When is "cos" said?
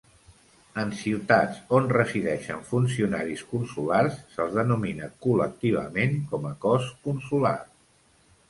6.67-6.93